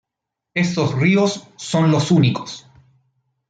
Estos 0.55 0.95
ríos 0.95 1.47
son 1.57 1.91
los 1.91 2.09
únicos. 2.09 2.65